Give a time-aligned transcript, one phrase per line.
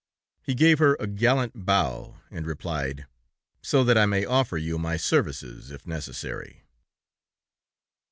[0.41, 3.05] He gave her a gallant bow, and replied:
[3.61, 6.63] "So that I may offer you my services, if necessary."